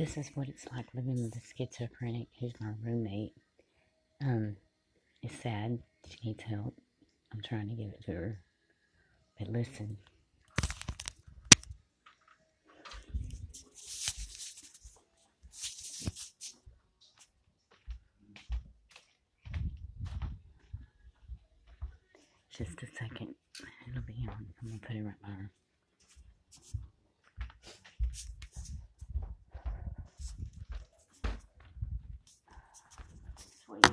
[0.00, 3.34] This is what it's like living with a schizophrenic who's my roommate.
[4.24, 4.56] Um,
[5.22, 5.80] it's sad.
[6.08, 6.74] She needs help.
[7.30, 8.40] I'm trying to give it to her.
[9.38, 9.98] But listen.
[22.56, 23.34] Just a second.
[23.86, 24.46] It'll be on.
[24.62, 25.50] I'm gonna put it right by her.
[33.66, 33.86] Sweet.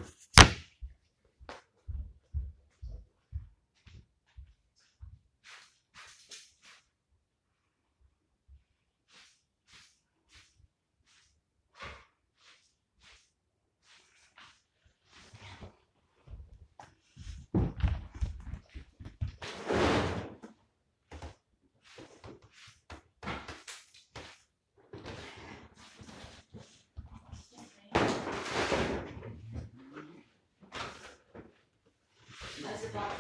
[32.64, 33.12] That's about.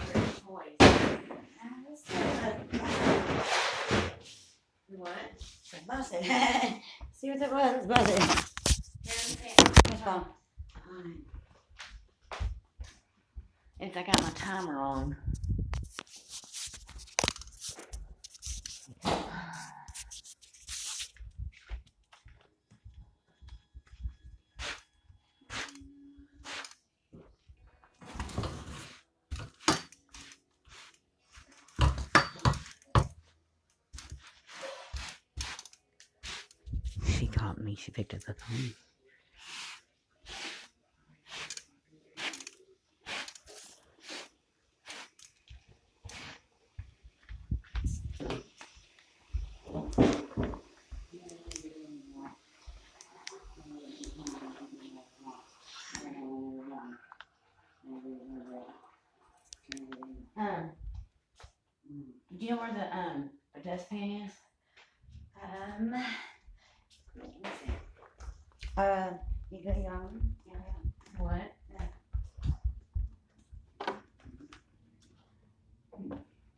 [4.87, 5.13] What?
[5.87, 6.23] Buzzing.
[7.13, 7.75] See what it was?
[7.75, 8.21] It's buzzing.
[9.89, 10.25] What's?
[13.79, 15.15] It's I got my timer on.
[37.67, 37.75] She caught me.
[37.75, 38.73] She picked up the phone.
[60.39, 60.69] Um,
[62.38, 64.31] do you know where the um the dustpan is?
[65.44, 67.73] Um, let me see.
[68.77, 69.09] Uh,
[69.49, 70.35] you got your own?
[70.45, 70.53] Yeah.
[71.17, 71.53] What?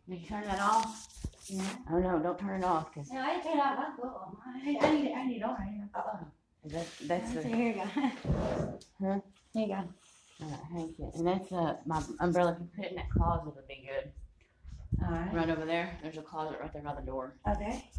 [0.10, 1.08] Did you turn that off?
[1.48, 1.62] Yeah.
[1.92, 4.36] Oh no, don't turn it off because No, I didn't turn it off.
[4.46, 5.14] I, I need it.
[5.16, 5.90] I need it on right here.
[5.96, 6.20] Oh,
[6.66, 7.44] that's that's the.
[7.44, 7.84] here you go.
[9.02, 9.20] Huh?
[9.54, 9.84] Here you go.
[10.42, 11.12] Uh, thank you.
[11.16, 12.54] And that's uh my umbrella.
[12.54, 14.12] If you put it in that closet, would be good.
[15.06, 15.34] All right.
[15.34, 15.98] Right over there.
[16.02, 17.36] There's a closet right there by the door.
[17.48, 17.90] Okay.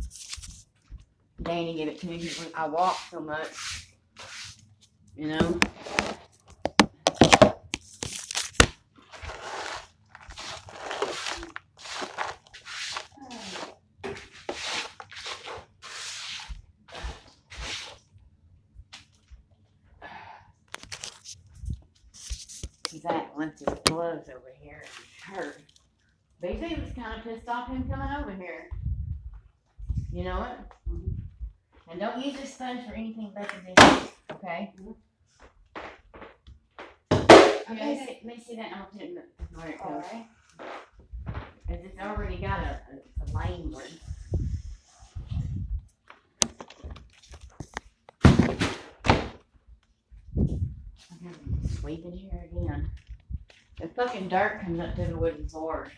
[1.42, 2.19] Danny gave it to me.
[2.19, 3.80] 'cause I walk so much.
[5.20, 5.60] You know.
[23.04, 25.58] At left his gloves over here and hurt.
[26.42, 28.70] BZ was kind of pissed off him coming over here.
[30.10, 30.58] You know it?
[31.91, 34.72] And don't use this sponge for anything but the dishes, okay?
[34.81, 34.92] Mm-hmm.
[37.70, 39.22] Let me see, me see that I'll put it in the,
[39.54, 40.03] where it goes.
[41.69, 43.84] Cause it's already got a, a, a lame one.
[48.25, 48.34] I'm
[51.22, 52.91] having to sweep in here again.
[53.81, 55.92] The fucking dirt comes up to the wooden floor.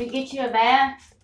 [0.00, 1.14] You get you a bath?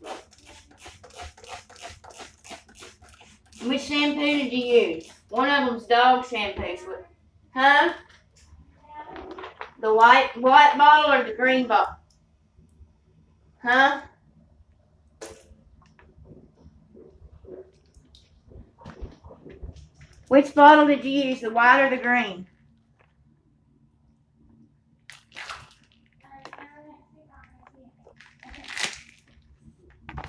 [3.63, 5.11] Which shampoo did you use?
[5.31, 6.77] One of them's dog shampoo.
[7.55, 7.95] Huh?
[9.81, 11.95] The white white bottle or the green bottle?
[13.63, 14.03] Huh?
[20.29, 22.47] Which bottle did you use, the white or the green?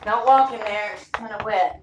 [0.08, 1.82] Don't walk in there, it's kind of wet.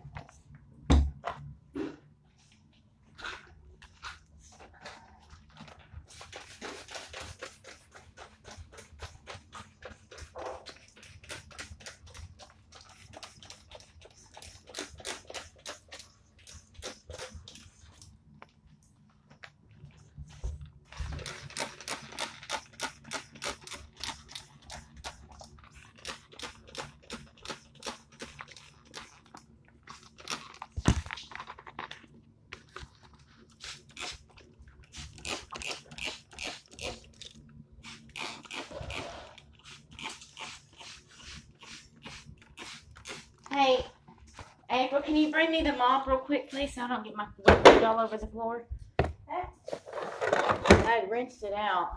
[45.04, 47.82] Can you bring me the mop real quick, please, so I don't get my food
[47.84, 48.64] all over the floor?
[50.58, 51.90] I rinsed it out.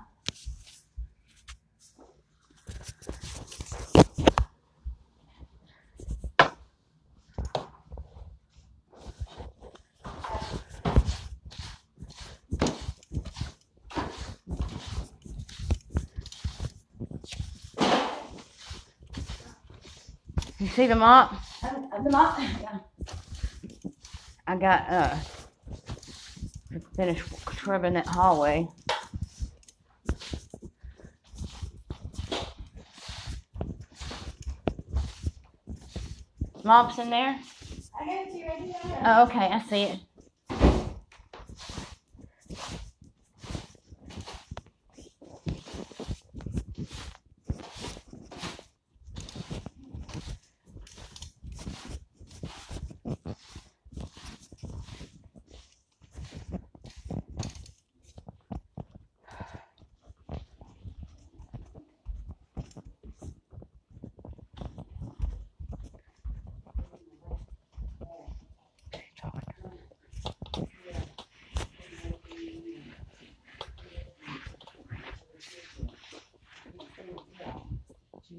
[20.60, 21.47] You see the mop?
[22.08, 22.80] Yeah.
[24.46, 25.16] I got uh
[26.96, 28.68] finished scrubbing that hallway.
[36.64, 37.40] Mop's in there?
[38.00, 39.02] I got you right here.
[39.04, 40.00] Oh, okay, I see it.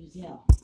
[0.08, 0.57] 不见了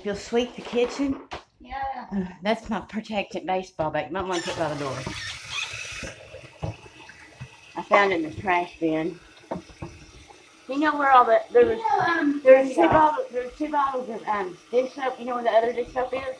[0.00, 1.20] If you'll sweep the kitchen,
[1.60, 1.74] Yeah.
[2.10, 4.06] uh, that's my protected baseball bat.
[4.06, 5.39] You might want to put by the door.
[7.90, 9.18] I found it in the trash bin.
[10.68, 14.22] You know where all the there was um, there's two bottles there's two bottles of
[14.28, 15.18] um dish soap.
[15.18, 16.36] You know where the other dish soap is?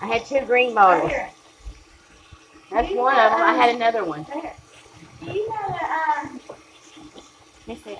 [0.00, 1.08] I had two green bottles.
[1.08, 1.30] here.
[2.72, 3.40] That's one of them.
[3.40, 4.26] I had another one.
[4.34, 4.56] Right.
[5.20, 6.40] Do you know that, um,
[7.68, 7.98] Let me see.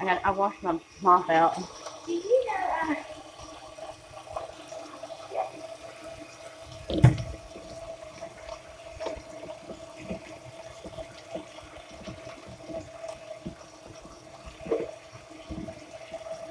[0.00, 1.56] I got I washed my mop out.
[2.06, 2.94] do you know, uh,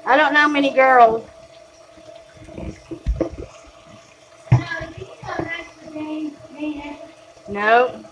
[0.08, 1.28] I don't know many girls.
[4.52, 4.58] no,
[4.96, 6.98] do you know that's the name, man?
[7.48, 8.04] No.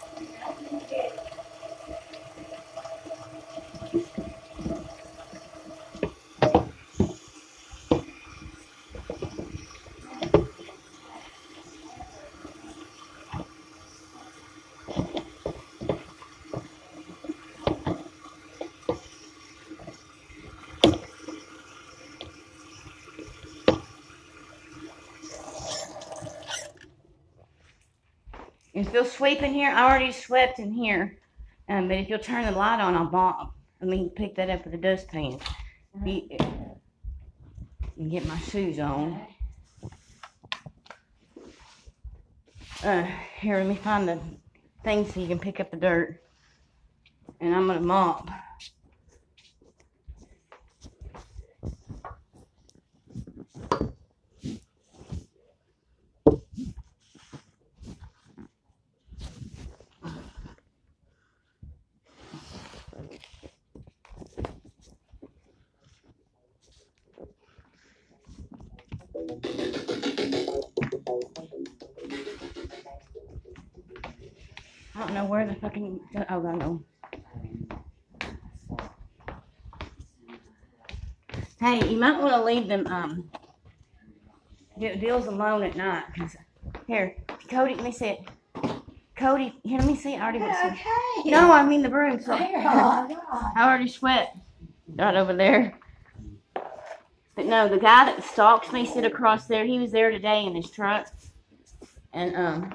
[28.75, 31.19] If you'll sweep in here, I already swept in here.
[31.69, 33.55] Um, but if you'll turn the light on, I'll mop.
[33.83, 35.39] I mean, pick that up with a dustpan.
[36.05, 36.29] You,
[37.97, 39.21] and get my shoes on.
[42.83, 43.07] Uh,
[43.41, 44.19] here, let me find the
[44.83, 46.23] thing so you can pick up the dirt.
[47.41, 48.29] And I'm gonna mop.
[75.35, 75.99] Where the fucking.
[76.31, 76.85] Oh, I know.
[81.59, 83.31] Hey, you might want to leave them um
[84.79, 86.05] de- deals alone at night.
[86.17, 86.37] Cause
[86.87, 87.17] here,
[87.51, 88.21] Cody, let me see it.
[89.17, 90.15] Cody, here, let me see.
[90.15, 90.21] it.
[90.21, 90.55] I already went.
[90.55, 91.31] Okay.
[91.31, 92.21] No, I mean the broom.
[92.21, 92.39] So oh,
[93.57, 94.37] I already sweat.
[94.87, 95.77] Right over there.
[97.35, 99.65] But no, the guy that stalks me sit across there.
[99.65, 101.09] He was there today in his truck,
[102.13, 102.75] and um,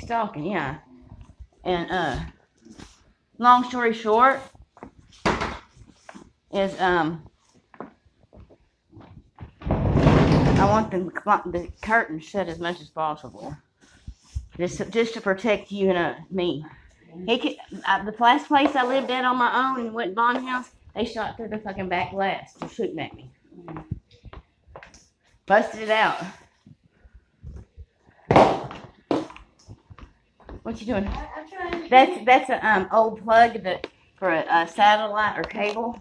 [0.00, 0.78] stalking, yeah.
[1.64, 2.20] And uh,
[3.38, 4.40] long story short,
[6.54, 7.28] is um
[9.66, 10.98] I want the
[11.50, 13.56] the curtain shut as much as possible,
[14.56, 16.64] just to, just to protect you and uh, me.
[17.26, 20.48] He could, uh, the last place I lived at on my own in Wet Bond
[20.48, 23.30] House, they shot through the fucking back glass, shooting at me.
[25.46, 26.24] Busted it out.
[30.64, 31.06] What you doing?
[31.06, 31.86] I.
[31.90, 36.00] That's that's a um old plug that for a, a satellite or cable.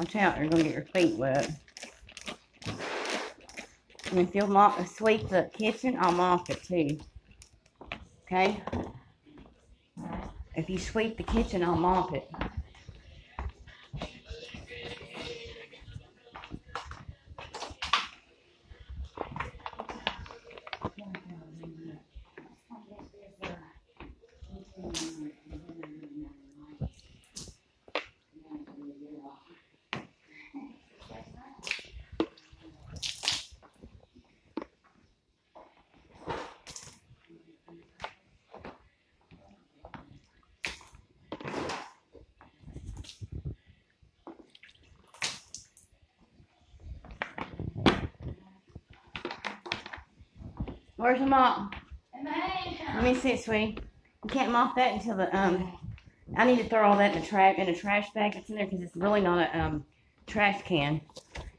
[0.00, 1.50] Watch out, you're gonna get your feet wet.
[4.10, 6.98] And if you'll mop, sweep the kitchen, I'll mop it too.
[8.22, 8.62] Okay?
[10.56, 12.30] If you sweep the kitchen, I'll mop it.
[51.00, 51.74] Where's the mop?
[52.94, 53.78] Let me see it, sweetie.
[54.22, 55.72] You can't mop that until the um.
[56.36, 58.56] I need to throw all that in the trash in a trash bag that's in
[58.56, 59.86] there because it's really not a um
[60.26, 61.00] trash can.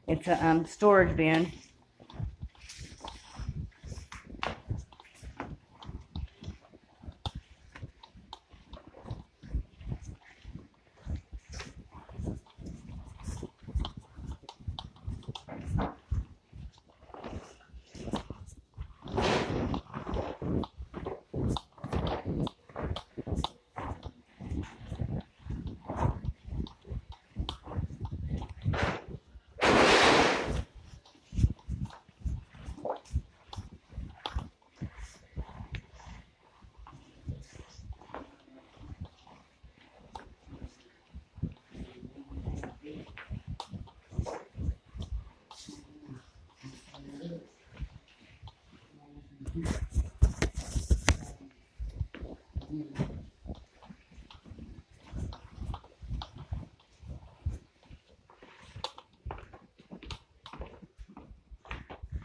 [0.06, 1.50] It's a um storage bin.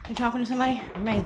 [0.09, 0.81] You talking to somebody?
[0.99, 1.25] Me?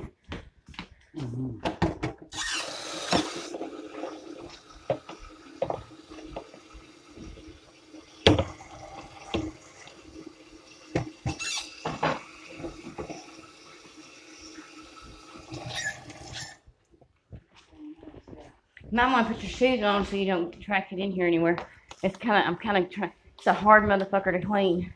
[18.90, 21.56] Might want to put your shoes on so you don't track it in here anywhere.
[22.02, 24.92] It's kind of, I'm kind of trying, it's a hard motherfucker to clean.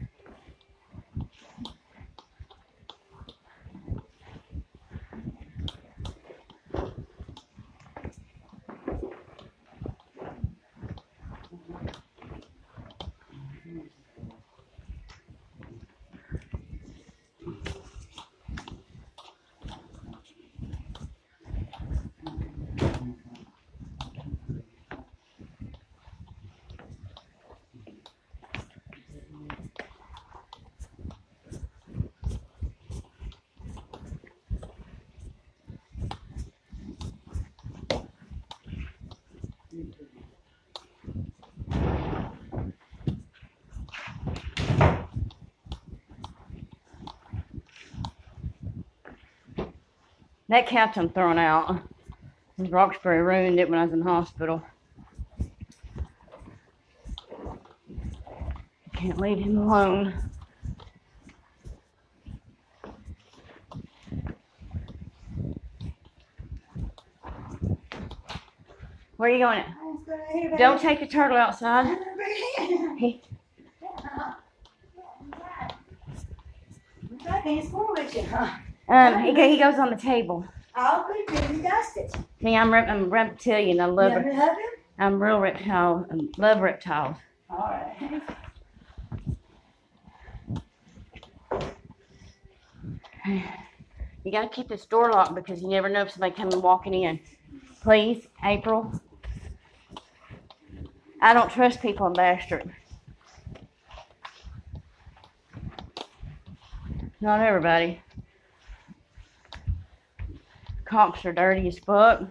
[50.49, 51.83] That couch I'm throwing out.
[52.59, 54.62] Roxbury ruined it when I was in the hospital.
[58.95, 60.15] Can't leave him alone.
[69.17, 69.65] Where are you going?
[70.59, 71.99] Don't take the turtle outside.
[72.99, 73.23] He,
[77.29, 79.19] I can't score with you, huh?
[79.19, 80.47] um, he, he goes on the table.
[80.76, 82.12] All good till you dust it.
[82.43, 83.81] See, I'm, rep- I'm reptilian.
[83.81, 84.35] I You love ever it.
[84.35, 84.50] him?
[84.99, 86.07] I'm real reptile.
[86.11, 87.16] I love reptiles.
[87.50, 87.97] All right.
[94.25, 97.21] You gotta keep this door locked because you never know if somebody coming walking in.
[97.83, 98.93] Please, April.
[101.23, 102.69] I don't trust people in Bastrop.
[107.21, 108.02] Not everybody.
[110.87, 112.23] Cops are dirty as fuck.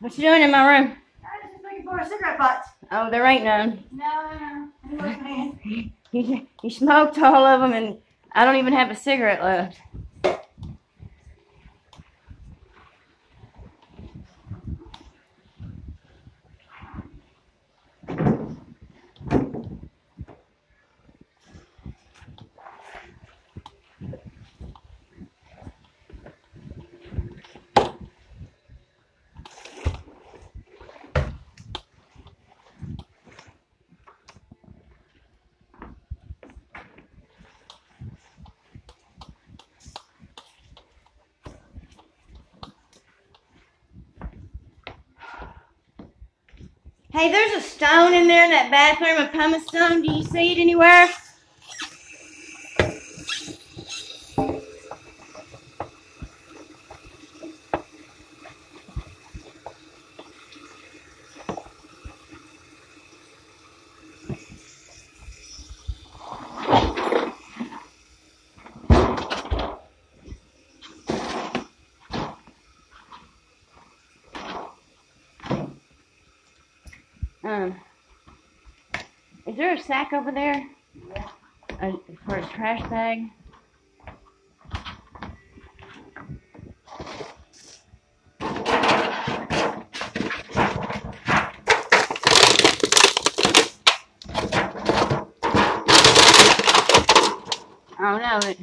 [0.00, 0.96] What you doing in my room?
[1.22, 2.64] I was just looking for a cigarette butt.
[2.90, 3.84] Oh, there ain't none.
[3.92, 4.30] No,
[4.90, 5.58] no, no.
[6.12, 7.98] You, you smoked all of them, and
[8.32, 9.78] I don't even have a cigarette left.
[47.12, 50.00] Hey, there's a stone in there in that bathroom, a pumice stone.
[50.00, 51.08] Do you see it anywhere?
[77.42, 77.74] Um,
[79.44, 80.64] is there a sack over there?
[81.08, 81.96] Yeah.
[82.24, 83.28] For a trash bag?
[97.98, 98.58] Oh no, it.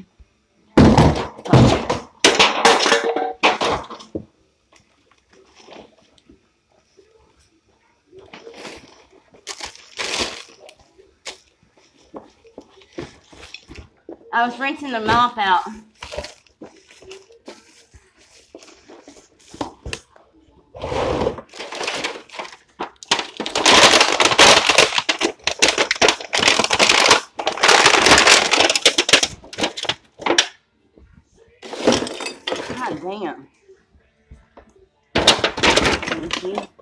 [14.38, 15.63] I was rinsing the mop out.
[32.76, 33.47] God damn.
[35.15, 36.77] Thank you.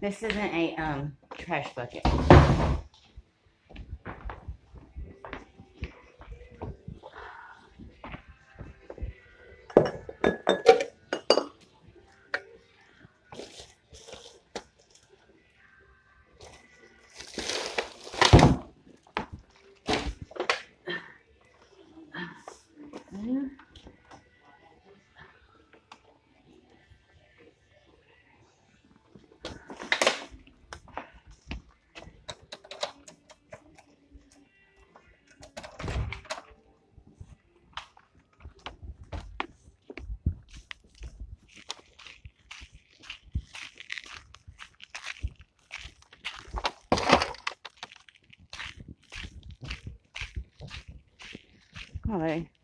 [0.00, 2.02] This isn't a um trash bucket.
[52.10, 52.59] Come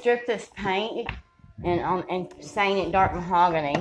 [0.00, 1.08] strip this paint
[1.62, 3.74] and um and stain it dark mahogany.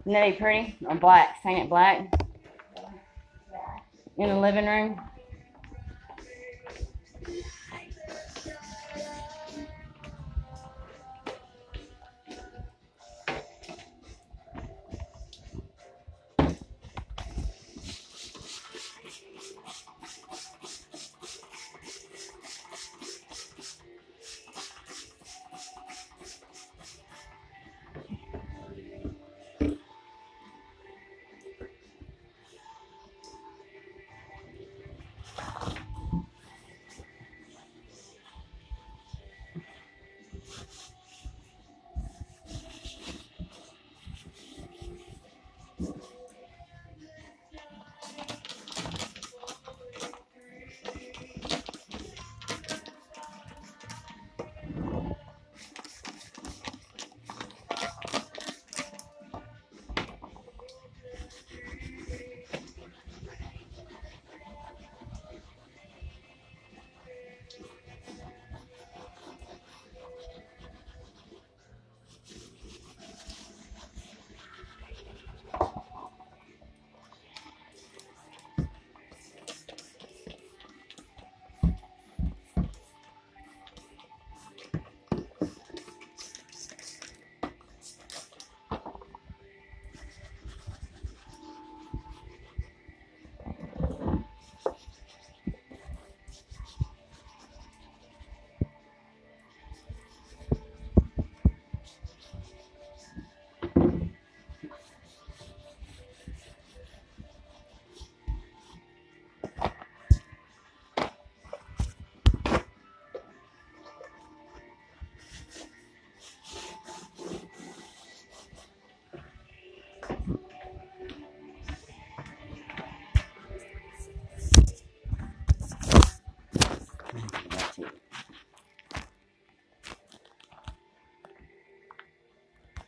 [0.00, 0.76] Isn't that be pretty?
[0.86, 2.12] Or black, stain it black.
[4.18, 5.00] In the living room.